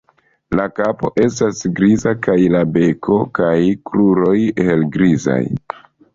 [0.59, 3.53] La kapo estas griza kaj la beko kaj
[3.93, 4.35] kruroj
[4.73, 5.41] helgrizaj.